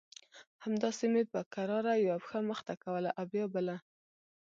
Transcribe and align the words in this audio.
همداسې 0.63 1.05
مې 1.13 1.23
په 1.31 1.39
کراره 1.53 1.93
يوه 2.05 2.17
پښه 2.23 2.39
مخته 2.49 2.73
کوله 2.83 3.09
او 3.17 3.25
بيا 3.31 3.45
بله. 3.55 3.75